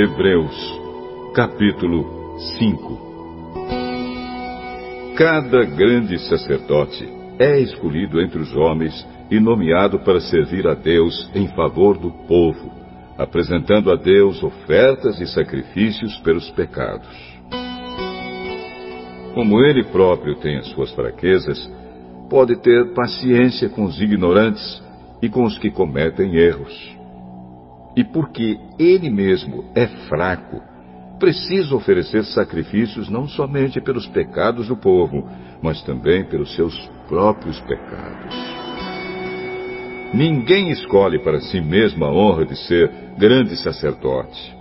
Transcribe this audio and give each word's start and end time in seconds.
Hebreus, 0.00 0.54
capítulo 1.34 2.38
5 2.56 2.98
Cada 5.16 5.64
grande 5.64 6.20
sacerdote 6.20 7.04
é 7.36 7.58
escolhido 7.58 8.20
entre 8.20 8.38
os 8.38 8.54
homens 8.54 9.04
e 9.28 9.40
nomeado 9.40 9.98
para 9.98 10.20
servir 10.20 10.68
a 10.68 10.74
Deus 10.74 11.28
em 11.34 11.48
favor 11.48 11.98
do 11.98 12.12
povo, 12.28 12.70
apresentando 13.18 13.90
a 13.90 13.96
Deus 13.96 14.40
ofertas 14.40 15.20
e 15.20 15.26
sacrifícios 15.26 16.16
pelos 16.18 16.48
pecados. 16.50 17.08
Como 19.34 19.60
ele 19.64 19.82
próprio 19.82 20.36
tem 20.36 20.58
as 20.58 20.68
suas 20.68 20.92
fraquezas, 20.92 21.68
pode 22.30 22.54
ter 22.62 22.94
paciência 22.94 23.68
com 23.68 23.82
os 23.82 24.00
ignorantes 24.00 24.80
e 25.20 25.28
com 25.28 25.42
os 25.42 25.58
que 25.58 25.72
cometem 25.72 26.36
erros. 26.36 26.97
E 27.98 28.04
porque 28.04 28.56
ele 28.78 29.10
mesmo 29.10 29.64
é 29.74 29.88
fraco, 30.08 30.62
precisa 31.18 31.74
oferecer 31.74 32.22
sacrifícios 32.26 33.08
não 33.08 33.26
somente 33.26 33.80
pelos 33.80 34.06
pecados 34.06 34.68
do 34.68 34.76
povo, 34.76 35.28
mas 35.60 35.82
também 35.82 36.24
pelos 36.24 36.54
seus 36.54 36.78
próprios 37.08 37.58
pecados. 37.62 38.36
Ninguém 40.14 40.70
escolhe 40.70 41.18
para 41.18 41.40
si 41.40 41.60
mesmo 41.60 42.04
a 42.04 42.12
honra 42.12 42.46
de 42.46 42.56
ser 42.68 42.88
grande 43.18 43.56
sacerdote. 43.56 44.56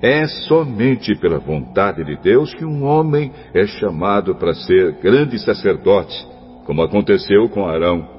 É 0.00 0.28
somente 0.28 1.16
pela 1.16 1.40
vontade 1.40 2.04
de 2.04 2.16
Deus 2.16 2.54
que 2.54 2.64
um 2.64 2.84
homem 2.84 3.32
é 3.52 3.66
chamado 3.66 4.36
para 4.36 4.54
ser 4.54 4.92
grande 5.02 5.36
sacerdote, 5.40 6.24
como 6.64 6.80
aconteceu 6.80 7.48
com 7.48 7.66
Arão. 7.66 8.15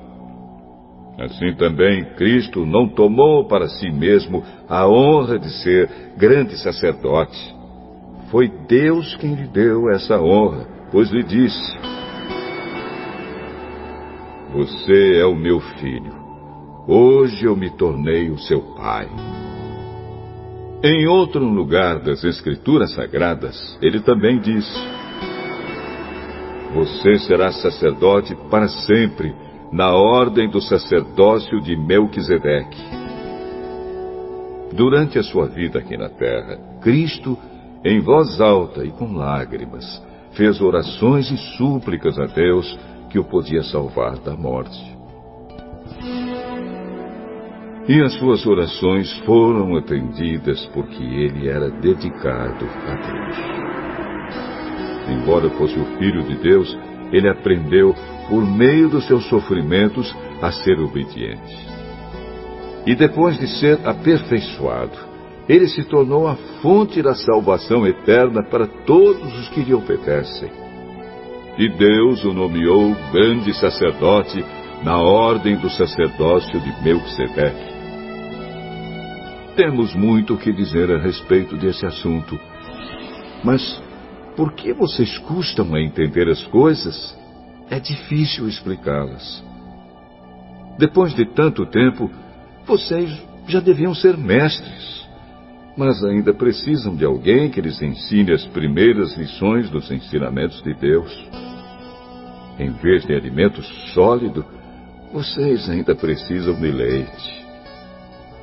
Assim 1.17 1.51
também, 1.55 2.05
Cristo 2.15 2.63
não 2.63 2.87
tomou 2.87 3.47
para 3.47 3.67
si 3.67 3.89
mesmo 3.89 4.43
a 4.69 4.87
honra 4.87 5.39
de 5.39 5.49
ser 5.63 5.89
grande 6.15 6.55
sacerdote. 6.57 7.55
Foi 8.29 8.47
Deus 8.67 9.15
quem 9.15 9.33
lhe 9.33 9.47
deu 9.47 9.89
essa 9.89 10.21
honra, 10.21 10.67
pois 10.91 11.09
lhe 11.09 11.23
disse: 11.23 11.77
Você 14.53 15.17
é 15.17 15.25
o 15.25 15.35
meu 15.35 15.59
filho. 15.59 16.15
Hoje 16.87 17.45
eu 17.45 17.55
me 17.55 17.71
tornei 17.71 18.29
o 18.29 18.37
seu 18.37 18.61
pai. 18.75 19.09
Em 20.83 21.07
outro 21.07 21.43
lugar 21.43 21.99
das 21.99 22.23
Escrituras 22.23 22.93
Sagradas, 22.93 23.77
ele 23.81 24.01
também 24.01 24.39
disse: 24.39 24.79
Você 26.75 27.17
será 27.17 27.51
sacerdote 27.51 28.35
para 28.51 28.67
sempre 28.67 29.33
na 29.71 29.91
ordem 29.91 30.49
do 30.49 30.61
sacerdócio 30.61 31.61
de 31.61 31.75
Melquisedeque. 31.75 32.81
Durante 34.73 35.17
a 35.17 35.23
sua 35.23 35.47
vida 35.47 35.79
aqui 35.79 35.97
na 35.97 36.09
terra, 36.09 36.57
Cristo, 36.81 37.37
em 37.83 37.99
voz 37.99 38.39
alta 38.39 38.83
e 38.83 38.91
com 38.91 39.13
lágrimas, 39.13 40.03
fez 40.31 40.61
orações 40.61 41.31
e 41.31 41.37
súplicas 41.57 42.19
a 42.19 42.25
Deus 42.25 42.77
que 43.09 43.17
o 43.17 43.23
podia 43.23 43.63
salvar 43.63 44.17
da 44.19 44.35
morte. 44.35 44.97
E 47.87 48.01
as 48.01 48.13
suas 48.15 48.45
orações 48.45 49.11
foram 49.19 49.77
atendidas 49.77 50.65
porque 50.73 51.01
ele 51.01 51.47
era 51.47 51.69
dedicado 51.69 52.65
a 52.85 52.95
Deus. 52.95 53.37
Embora 55.09 55.49
fosse 55.51 55.79
o 55.79 55.85
Filho 55.97 56.21
de 56.23 56.35
Deus, 56.35 56.77
ele 57.11 57.29
aprendeu 57.29 57.95
por 58.29 58.45
meio 58.45 58.89
dos 58.89 59.05
seus 59.07 59.27
sofrimentos, 59.29 60.13
a 60.41 60.51
ser 60.51 60.79
obediente. 60.79 61.67
E 62.85 62.95
depois 62.95 63.37
de 63.39 63.47
ser 63.47 63.79
aperfeiçoado, 63.85 64.97
ele 65.47 65.67
se 65.67 65.83
tornou 65.83 66.27
a 66.27 66.35
fonte 66.61 67.01
da 67.01 67.15
salvação 67.15 67.87
eterna 67.87 68.43
para 68.43 68.67
todos 68.67 69.33
os 69.39 69.49
que 69.49 69.61
lhe 69.61 69.73
obedecem. 69.73 70.49
E 71.57 71.69
Deus 71.69 72.23
o 72.23 72.33
nomeou 72.33 72.95
grande 73.11 73.53
sacerdote 73.53 74.43
na 74.83 74.97
ordem 75.01 75.55
do 75.57 75.69
sacerdócio 75.69 76.59
de 76.59 76.83
Melquisedeque. 76.83 77.77
Temos 79.55 79.95
muito 79.95 80.35
o 80.35 80.37
que 80.37 80.51
dizer 80.51 80.91
a 80.91 80.99
respeito 80.99 81.57
desse 81.57 81.85
assunto. 81.85 82.39
Mas 83.43 83.81
por 84.37 84.53
que 84.53 84.71
vocês 84.71 85.17
custam 85.17 85.75
a 85.75 85.81
entender 85.81 86.29
as 86.29 86.43
coisas? 86.45 87.17
é 87.69 87.79
difícil 87.79 88.47
explicá-las. 88.47 89.43
Depois 90.77 91.13
de 91.13 91.25
tanto 91.25 91.65
tempo, 91.65 92.09
vocês 92.65 93.11
já 93.47 93.59
deviam 93.59 93.93
ser 93.93 94.17
mestres, 94.17 95.07
mas 95.75 96.03
ainda 96.03 96.33
precisam 96.33 96.95
de 96.95 97.05
alguém 97.05 97.49
que 97.49 97.61
lhes 97.61 97.81
ensine 97.81 98.31
as 98.31 98.45
primeiras 98.47 99.15
lições 99.15 99.69
dos 99.69 99.89
ensinamentos 99.91 100.61
de 100.63 100.73
Deus. 100.73 101.29
Em 102.59 102.71
vez 102.71 103.05
de 103.05 103.13
alimento 103.13 103.61
sólido, 103.93 104.45
vocês 105.13 105.69
ainda 105.69 105.95
precisam 105.95 106.53
de 106.55 106.71
leite. 106.71 107.47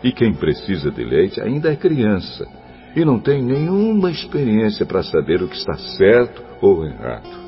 E 0.03 0.13
quem 0.13 0.35
precisa 0.35 0.91
de 0.91 1.03
leite 1.03 1.41
ainda 1.41 1.73
é 1.73 1.77
criança 1.77 2.47
e 2.95 3.05
não 3.05 3.19
tem 3.19 3.43
nenhuma 3.43 4.11
experiência 4.11 4.87
para 4.87 5.03
saber 5.03 5.43
o 5.43 5.49
que 5.49 5.57
está 5.57 5.75
certo 5.75 6.43
ou 6.61 6.85
errado. 6.85 7.45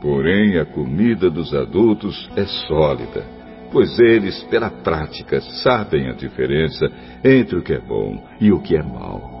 Porém, 0.00 0.58
a 0.58 0.66
comida 0.66 1.30
dos 1.30 1.54
adultos 1.54 2.30
é 2.36 2.44
sólida, 2.44 3.24
pois 3.72 3.98
eles, 3.98 4.42
pela 4.44 4.70
prática, 4.70 5.40
sabem 5.40 6.08
a 6.08 6.12
diferença 6.12 6.86
entre 7.24 7.58
o 7.58 7.62
que 7.62 7.72
é 7.72 7.80
bom 7.80 8.22
e 8.40 8.52
o 8.52 8.60
que 8.60 8.76
é 8.76 8.82
mal. 8.82 9.33